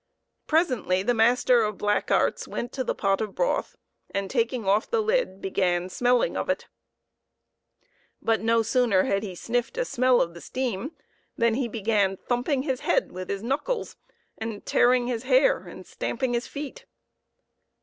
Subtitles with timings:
[0.47, 3.75] Presently the master of black arts went to the pot of broth,
[4.09, 6.65] and, taking off the lid, began smelling of it.
[8.19, 10.93] But no sooner had he sniffed a smell of the steam
[11.37, 13.95] than he began thumping his head with his knuckles,
[14.39, 16.87] and tearing his hair, and stamping his feet.